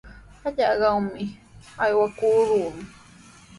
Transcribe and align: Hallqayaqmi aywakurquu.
Hallqayaqmi 0.41 1.23
aywakurquu. 1.83 2.65